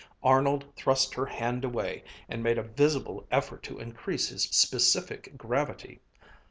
Arnold 0.23 0.65
thrust 0.75 1.13
her 1.13 1.27
hand 1.27 1.63
away 1.63 2.03
and 2.27 2.41
made 2.41 2.57
a 2.57 2.63
visible 2.63 3.27
effort 3.29 3.61
to 3.61 3.77
increase 3.77 4.29
his 4.29 4.45
specific 4.45 5.37
gravity. 5.37 5.99